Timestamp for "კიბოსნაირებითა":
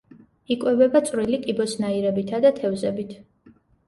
1.43-2.39